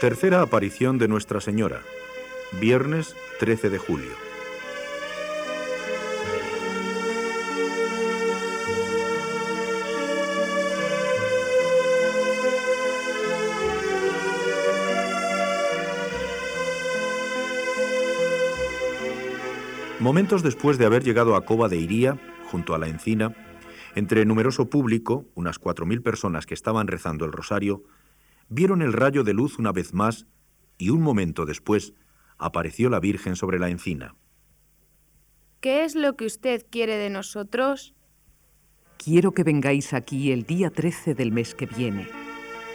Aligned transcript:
Tercera 0.00 0.40
aparición 0.40 0.96
de 0.96 1.08
Nuestra 1.08 1.42
Señora, 1.42 1.82
viernes 2.58 3.14
13 3.38 3.68
de 3.68 3.76
julio. 3.76 4.12
Momentos 19.98 20.42
después 20.42 20.78
de 20.78 20.86
haber 20.86 21.04
llegado 21.04 21.36
a 21.36 21.44
Cova 21.44 21.68
de 21.68 21.76
Iría, 21.76 22.16
junto 22.50 22.74
a 22.74 22.78
la 22.78 22.88
encina, 22.88 23.34
entre 23.94 24.24
numeroso 24.24 24.70
público, 24.70 25.26
unas 25.34 25.58
cuatro 25.58 25.84
mil 25.84 26.00
personas 26.00 26.46
que 26.46 26.54
estaban 26.54 26.86
rezando 26.86 27.26
el 27.26 27.32
rosario, 27.32 27.82
vieron 28.50 28.82
el 28.82 28.92
rayo 28.92 29.24
de 29.24 29.32
luz 29.32 29.58
una 29.58 29.72
vez 29.72 29.94
más 29.94 30.26
y 30.76 30.90
un 30.90 31.00
momento 31.00 31.46
después 31.46 31.94
apareció 32.36 32.90
la 32.90 33.00
Virgen 33.00 33.36
sobre 33.36 33.58
la 33.58 33.70
encina. 33.70 34.16
¿Qué 35.60 35.84
es 35.84 35.94
lo 35.94 36.16
que 36.16 36.26
usted 36.26 36.66
quiere 36.70 36.96
de 36.96 37.10
nosotros? 37.10 37.94
Quiero 38.98 39.32
que 39.32 39.44
vengáis 39.44 39.94
aquí 39.94 40.32
el 40.32 40.44
día 40.44 40.70
13 40.70 41.14
del 41.14 41.32
mes 41.32 41.54
que 41.54 41.66
viene 41.66 42.08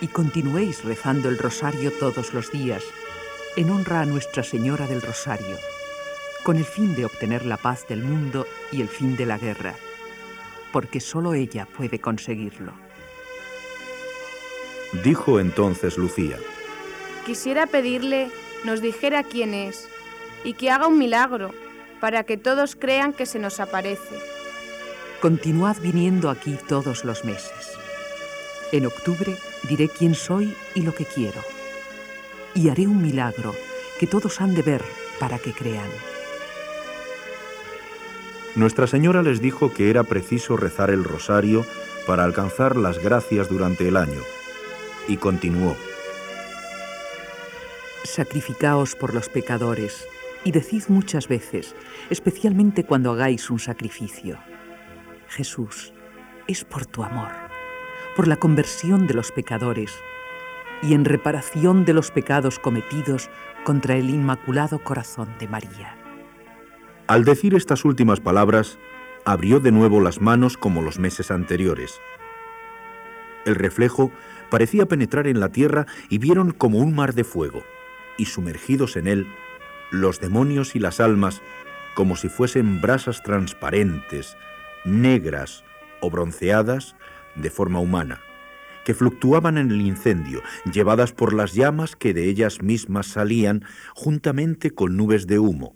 y 0.01 0.07
continuéis 0.07 0.83
rezando 0.83 1.29
el 1.29 1.37
rosario 1.37 1.91
todos 1.99 2.33
los 2.33 2.51
días 2.51 2.83
en 3.57 3.69
honra 3.69 4.01
a 4.01 4.05
Nuestra 4.05 4.43
Señora 4.43 4.87
del 4.87 5.01
Rosario, 5.01 5.57
con 6.43 6.57
el 6.57 6.65
fin 6.65 6.93
de 6.95 7.05
obtener 7.05 7.45
la 7.45 7.57
paz 7.57 7.87
del 7.87 8.03
mundo 8.03 8.45
y 8.71 8.81
el 8.81 8.87
fin 8.87 9.15
de 9.15 9.25
la 9.25 9.37
guerra, 9.37 9.75
porque 10.71 10.99
solo 10.99 11.33
ella 11.33 11.65
puede 11.65 11.99
conseguirlo. 11.99 12.84
Dijo 15.03 15.39
entonces 15.39 15.97
Lucía. 15.97 16.37
Quisiera 17.25 17.67
pedirle 17.67 18.29
nos 18.63 18.81
dijera 18.81 19.23
quién 19.23 19.53
es 19.53 19.87
y 20.43 20.53
que 20.53 20.71
haga 20.71 20.87
un 20.87 20.97
milagro 20.97 21.51
para 21.99 22.23
que 22.23 22.37
todos 22.37 22.75
crean 22.75 23.13
que 23.13 23.25
se 23.25 23.39
nos 23.39 23.59
aparece. 23.59 24.15
Continuad 25.21 25.77
viniendo 25.81 26.29
aquí 26.29 26.57
todos 26.67 27.05
los 27.05 27.25
meses. 27.25 27.77
En 28.71 28.85
octubre 28.85 29.37
diré 29.63 29.89
quién 29.89 30.15
soy 30.15 30.55
y 30.73 30.81
lo 30.81 30.93
que 30.93 31.05
quiero. 31.05 31.41
Y 32.53 32.69
haré 32.69 32.87
un 32.87 33.01
milagro 33.01 33.53
que 33.99 34.07
todos 34.07 34.41
han 34.41 34.55
de 34.55 34.61
ver 34.61 34.83
para 35.19 35.39
que 35.39 35.51
crean. 35.51 35.89
Nuestra 38.55 38.87
Señora 38.87 39.21
les 39.21 39.41
dijo 39.41 39.73
que 39.73 39.89
era 39.89 40.03
preciso 40.03 40.57
rezar 40.57 40.89
el 40.89 41.03
rosario 41.03 41.65
para 42.07 42.23
alcanzar 42.23 42.77
las 42.77 42.99
gracias 42.99 43.49
durante 43.49 43.87
el 43.87 43.97
año 43.97 44.21
y 45.07 45.17
continuó. 45.17 45.75
Sacrificaos 48.03 48.95
por 48.95 49.13
los 49.13 49.29
pecadores 49.29 50.07
y 50.43 50.51
decid 50.51 50.83
muchas 50.87 51.27
veces, 51.27 51.75
especialmente 52.09 52.83
cuando 52.83 53.11
hagáis 53.11 53.49
un 53.49 53.59
sacrificio, 53.59 54.37
Jesús, 55.27 55.93
es 56.47 56.63
por 56.63 56.85
tu 56.85 57.03
amor, 57.03 57.31
por 58.15 58.27
la 58.27 58.37
conversión 58.37 59.07
de 59.07 59.15
los 59.15 59.31
pecadores 59.31 59.91
y 60.83 60.93
en 60.93 61.05
reparación 61.05 61.85
de 61.85 61.93
los 61.93 62.11
pecados 62.11 62.59
cometidos 62.59 63.29
contra 63.63 63.95
el 63.95 64.09
Inmaculado 64.09 64.79
Corazón 64.79 65.29
de 65.39 65.47
María. 65.47 65.97
Al 67.07 67.23
decir 67.23 67.55
estas 67.55 67.85
últimas 67.85 68.19
palabras, 68.19 68.77
abrió 69.25 69.59
de 69.59 69.71
nuevo 69.71 70.01
las 70.01 70.21
manos 70.21 70.57
como 70.57 70.81
los 70.81 70.99
meses 70.99 71.31
anteriores. 71.31 71.99
El 73.45 73.55
reflejo 73.55 74.11
parecía 74.49 74.87
penetrar 74.87 75.27
en 75.27 75.39
la 75.39 75.49
tierra 75.49 75.85
y 76.09 76.17
vieron 76.17 76.51
como 76.51 76.79
un 76.79 76.95
mar 76.95 77.13
de 77.13 77.23
fuego, 77.23 77.63
y 78.17 78.25
sumergidos 78.25 78.95
en 78.95 79.07
él, 79.07 79.27
los 79.91 80.19
demonios 80.19 80.75
y 80.75 80.79
las 80.79 80.99
almas, 80.99 81.41
como 81.93 82.15
si 82.15 82.27
fuesen 82.27 82.81
brasas 82.81 83.23
transparentes, 83.23 84.35
negras 84.83 85.63
o 86.01 86.09
bronceadas 86.09 86.95
de 87.35 87.49
forma 87.49 87.79
humana, 87.79 88.19
que 88.83 88.93
fluctuaban 88.93 89.57
en 89.57 89.71
el 89.71 89.81
incendio, 89.81 90.41
llevadas 90.71 91.11
por 91.11 91.33
las 91.33 91.53
llamas 91.53 91.95
que 91.95 92.13
de 92.13 92.25
ellas 92.25 92.61
mismas 92.61 93.07
salían 93.07 93.63
juntamente 93.95 94.71
con 94.71 94.97
nubes 94.97 95.27
de 95.27 95.39
humo, 95.39 95.75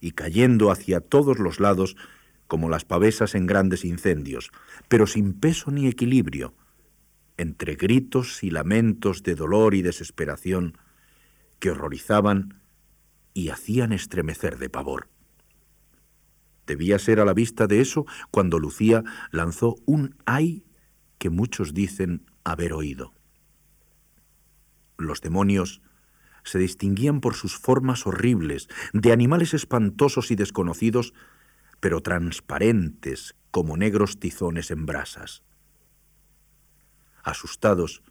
y 0.00 0.12
cayendo 0.12 0.70
hacia 0.70 1.00
todos 1.00 1.38
los 1.38 1.60
lados 1.60 1.96
como 2.46 2.68
las 2.68 2.84
pavesas 2.84 3.34
en 3.34 3.46
grandes 3.46 3.84
incendios, 3.84 4.50
pero 4.88 5.06
sin 5.06 5.34
peso 5.34 5.70
ni 5.70 5.86
equilibrio, 5.86 6.54
entre 7.40 7.74
gritos 7.74 8.44
y 8.44 8.50
lamentos 8.50 9.22
de 9.22 9.34
dolor 9.34 9.74
y 9.74 9.80
desesperación 9.80 10.76
que 11.58 11.70
horrorizaban 11.70 12.60
y 13.32 13.48
hacían 13.48 13.92
estremecer 13.92 14.58
de 14.58 14.68
pavor. 14.68 15.08
Debía 16.66 16.98
ser 16.98 17.18
a 17.18 17.24
la 17.24 17.32
vista 17.32 17.66
de 17.66 17.80
eso 17.80 18.04
cuando 18.30 18.58
Lucía 18.58 19.04
lanzó 19.30 19.76
un 19.86 20.16
ay 20.26 20.66
que 21.16 21.30
muchos 21.30 21.72
dicen 21.72 22.26
haber 22.44 22.74
oído. 22.74 23.14
Los 24.98 25.22
demonios 25.22 25.80
se 26.44 26.58
distinguían 26.58 27.22
por 27.22 27.34
sus 27.34 27.56
formas 27.56 28.06
horribles, 28.06 28.68
de 28.92 29.12
animales 29.12 29.54
espantosos 29.54 30.30
y 30.30 30.36
desconocidos, 30.36 31.14
pero 31.80 32.02
transparentes 32.02 33.34
como 33.50 33.78
negros 33.78 34.20
tizones 34.20 34.70
en 34.70 34.84
brasas. 34.84 35.42
Asustados, 37.22 38.02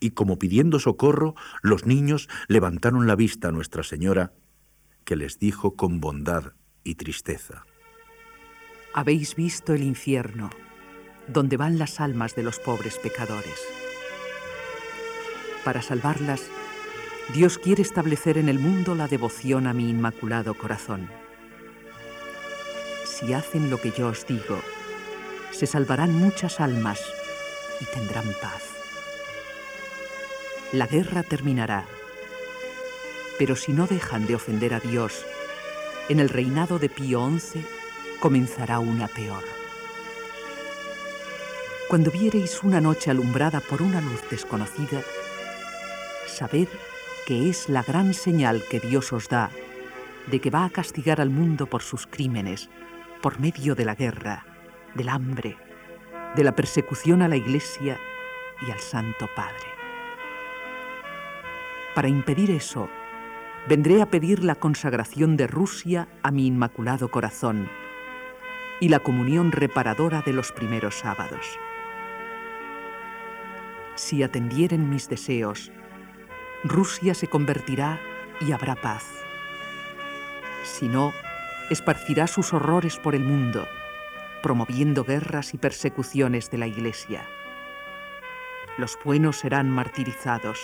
y 0.00 0.10
como 0.10 0.38
pidiendo 0.38 0.78
socorro, 0.78 1.34
los 1.62 1.86
niños 1.86 2.28
levantaron 2.46 3.06
la 3.06 3.16
vista 3.16 3.48
a 3.48 3.52
Nuestra 3.52 3.82
Señora, 3.82 4.32
que 5.04 5.16
les 5.16 5.38
dijo 5.38 5.74
con 5.74 6.00
bondad 6.00 6.52
y 6.84 6.94
tristeza. 6.94 7.64
Habéis 8.94 9.34
visto 9.34 9.74
el 9.74 9.82
infierno, 9.82 10.50
donde 11.26 11.56
van 11.56 11.78
las 11.78 12.00
almas 12.00 12.34
de 12.34 12.42
los 12.42 12.58
pobres 12.58 12.98
pecadores. 12.98 13.60
Para 15.64 15.82
salvarlas, 15.82 16.42
Dios 17.34 17.58
quiere 17.58 17.82
establecer 17.82 18.38
en 18.38 18.48
el 18.48 18.58
mundo 18.58 18.94
la 18.94 19.08
devoción 19.08 19.66
a 19.66 19.74
mi 19.74 19.90
inmaculado 19.90 20.54
corazón. 20.54 21.08
Si 23.04 23.32
hacen 23.32 23.68
lo 23.68 23.78
que 23.78 23.90
yo 23.90 24.08
os 24.08 24.26
digo, 24.26 24.60
se 25.50 25.66
salvarán 25.66 26.14
muchas 26.14 26.60
almas 26.60 27.00
y 27.80 27.84
tendrán 27.86 28.32
paz. 28.40 28.62
La 30.72 30.86
guerra 30.86 31.22
terminará, 31.22 31.84
pero 33.38 33.56
si 33.56 33.72
no 33.72 33.86
dejan 33.86 34.26
de 34.26 34.34
ofender 34.34 34.74
a 34.74 34.80
Dios, 34.80 35.24
en 36.08 36.20
el 36.20 36.28
reinado 36.28 36.78
de 36.78 36.88
Pío 36.88 37.28
XI 37.38 37.64
comenzará 38.20 38.78
una 38.78 39.08
peor. 39.08 39.44
Cuando 41.88 42.10
viereis 42.10 42.62
una 42.62 42.80
noche 42.80 43.10
alumbrada 43.10 43.60
por 43.60 43.80
una 43.80 44.00
luz 44.00 44.22
desconocida, 44.30 45.00
sabed 46.26 46.68
que 47.26 47.48
es 47.48 47.68
la 47.68 47.82
gran 47.82 48.12
señal 48.12 48.62
que 48.70 48.80
Dios 48.80 49.12
os 49.12 49.28
da 49.28 49.50
de 50.30 50.40
que 50.40 50.50
va 50.50 50.64
a 50.64 50.70
castigar 50.70 51.20
al 51.20 51.30
mundo 51.30 51.66
por 51.66 51.82
sus 51.82 52.06
crímenes, 52.06 52.68
por 53.22 53.40
medio 53.40 53.74
de 53.74 53.84
la 53.84 53.94
guerra, 53.94 54.44
del 54.94 55.08
hambre, 55.08 55.56
de 56.36 56.44
la 56.44 56.52
persecución 56.52 57.22
a 57.22 57.28
la 57.28 57.36
Iglesia 57.36 57.98
y 58.66 58.70
al 58.70 58.80
Santo 58.80 59.28
Padre. 59.34 59.66
Para 61.94 62.08
impedir 62.08 62.50
eso, 62.50 62.88
vendré 63.68 64.02
a 64.02 64.06
pedir 64.06 64.44
la 64.44 64.54
consagración 64.54 65.36
de 65.36 65.46
Rusia 65.46 66.08
a 66.22 66.30
mi 66.30 66.46
Inmaculado 66.46 67.10
Corazón 67.10 67.68
y 68.80 68.88
la 68.88 69.00
comunión 69.00 69.52
reparadora 69.52 70.22
de 70.22 70.32
los 70.32 70.52
primeros 70.52 70.94
sábados. 70.96 71.58
Si 73.96 74.22
atendieren 74.22 74.88
mis 74.88 75.08
deseos, 75.08 75.72
Rusia 76.62 77.14
se 77.14 77.26
convertirá 77.26 77.98
y 78.40 78.52
habrá 78.52 78.76
paz. 78.76 79.04
Si 80.62 80.86
no, 80.86 81.12
esparcirá 81.70 82.26
sus 82.26 82.52
horrores 82.52 82.96
por 82.96 83.14
el 83.14 83.24
mundo 83.24 83.66
promoviendo 84.42 85.04
guerras 85.04 85.54
y 85.54 85.58
persecuciones 85.58 86.50
de 86.50 86.58
la 86.58 86.66
Iglesia. 86.66 87.26
Los 88.76 88.98
buenos 89.04 89.38
serán 89.38 89.70
martirizados. 89.70 90.60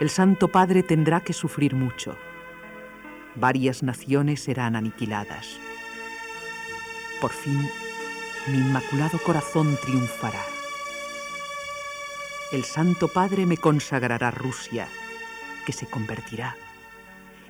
El 0.00 0.10
Santo 0.10 0.48
Padre 0.48 0.82
tendrá 0.82 1.20
que 1.20 1.32
sufrir 1.32 1.74
mucho. 1.74 2.16
Varias 3.34 3.82
naciones 3.82 4.42
serán 4.42 4.76
aniquiladas. 4.76 5.58
Por 7.20 7.32
fin, 7.32 7.68
mi 8.48 8.58
inmaculado 8.58 9.18
corazón 9.18 9.76
triunfará. 9.82 10.42
El 12.52 12.64
Santo 12.64 13.08
Padre 13.08 13.46
me 13.46 13.56
consagrará 13.56 14.30
Rusia, 14.30 14.86
que 15.66 15.72
se 15.72 15.86
convertirá, 15.86 16.56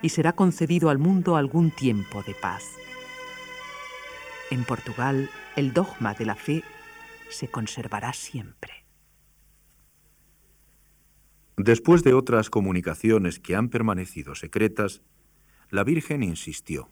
y 0.00 0.08
será 0.08 0.32
concedido 0.32 0.88
al 0.88 0.98
mundo 0.98 1.36
algún 1.36 1.70
tiempo 1.70 2.22
de 2.22 2.34
paz. 2.34 2.64
En 4.50 4.64
Portugal, 4.64 5.30
el 5.56 5.72
dogma 5.72 6.14
de 6.14 6.26
la 6.26 6.34
fe 6.34 6.62
se 7.30 7.48
conservará 7.48 8.12
siempre. 8.12 8.84
Después 11.56 12.02
de 12.02 12.14
otras 12.14 12.50
comunicaciones 12.50 13.38
que 13.38 13.54
han 13.54 13.68
permanecido 13.68 14.34
secretas, 14.34 15.02
la 15.70 15.84
Virgen 15.84 16.22
insistió. 16.22 16.90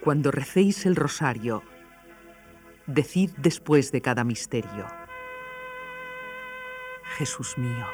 Cuando 0.00 0.30
recéis 0.30 0.86
el 0.86 0.96
rosario, 0.96 1.62
decid 2.86 3.30
después 3.36 3.92
de 3.92 4.00
cada 4.00 4.24
misterio, 4.24 4.86
Jesús 7.18 7.56
mío, 7.58 7.86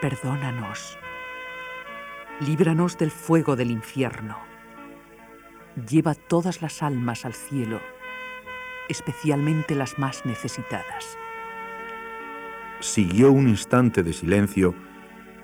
perdónanos, 0.00 0.98
líbranos 2.40 2.98
del 2.98 3.10
fuego 3.10 3.56
del 3.56 3.70
infierno, 3.70 4.51
lleva 5.88 6.14
todas 6.14 6.62
las 6.62 6.82
almas 6.82 7.24
al 7.24 7.34
cielo, 7.34 7.80
especialmente 8.88 9.74
las 9.74 9.98
más 9.98 10.24
necesitadas. 10.26 11.18
Siguió 12.80 13.30
un 13.30 13.48
instante 13.48 14.02
de 14.02 14.12
silencio 14.12 14.74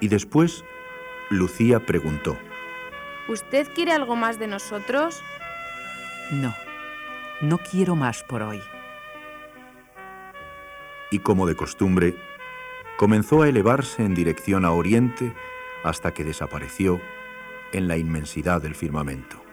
y 0.01 0.09
después 0.09 0.65
Lucía 1.31 1.85
preguntó. 1.85 2.37
¿Usted 3.29 3.69
quiere 3.75 3.93
algo 3.93 4.17
más 4.17 4.39
de 4.39 4.47
nosotros? 4.47 5.23
No, 6.31 6.55
no 7.41 7.59
quiero 7.59 7.95
más 7.95 8.23
por 8.25 8.43
hoy. 8.43 8.61
Y 11.11 11.21
como 11.21 11.47
de 11.47 11.55
costumbre, 11.55 12.17
comenzó 12.97 13.43
a 13.43 13.49
elevarse 13.49 14.05
en 14.05 14.15
dirección 14.15 14.65
a 14.65 14.73
oriente 14.73 15.35
hasta 15.85 16.13
que 16.13 16.25
desapareció 16.25 17.01
en 17.73 17.87
la 17.89 17.97
inmensidad 17.97 18.61
del 18.61 18.75
firmamento. 18.75 19.48